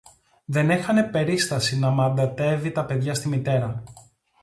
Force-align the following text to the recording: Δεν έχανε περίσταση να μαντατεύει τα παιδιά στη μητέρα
Δεν 0.45 0.69
έχανε 0.69 1.03
περίσταση 1.03 1.79
να 1.79 1.89
μαντατεύει 1.89 2.71
τα 2.71 2.85
παιδιά 2.85 3.13
στη 3.13 3.27
μητέρα 3.29 3.83